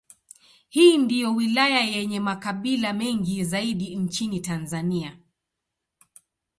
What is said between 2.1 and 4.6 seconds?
makabila mengi zaidi nchini